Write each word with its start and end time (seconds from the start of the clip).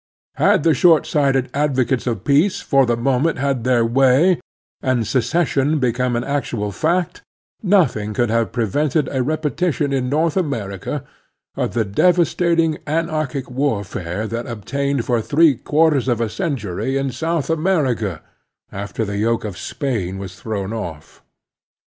Had 0.37 0.63
the 0.63 0.73
short 0.73 1.05
sighted 1.05 1.51
advo 1.51 1.87
cates 1.87 2.07
of 2.07 2.23
peace 2.23 2.59
for 2.59 2.87
the 2.87 2.97
moment 2.97 3.37
had 3.37 3.63
their 3.63 3.85
way, 3.85 4.41
and 4.81 5.05
secession 5.05 5.77
become 5.77 6.15
an 6.15 6.23
actual 6.23 6.71
fact, 6.71 7.21
nothing 7.61 8.15
could 8.15 8.31
have 8.31 8.51
prevented 8.51 9.07
a 9.11 9.21
repetition 9.21 9.93
in 9.93 10.09
North 10.09 10.35
America 10.35 11.03
of 11.55 11.75
the 11.75 11.85
devastating 11.85 12.79
anarchic 12.87 13.51
warfare 13.51 14.25
that 14.25 14.47
obtained 14.47 15.05
for 15.05 15.21
three 15.21 15.53
quarters 15.53 16.07
of 16.07 16.19
a 16.19 16.29
century 16.31 16.97
in 16.97 17.11
South 17.11 17.47
America 17.51 18.23
after 18.71 19.05
the 19.05 19.19
yoke 19.19 19.45
of 19.45 19.55
Spain 19.55 20.17
was 20.17 20.33
thrown 20.35 20.73
off. 20.73 21.21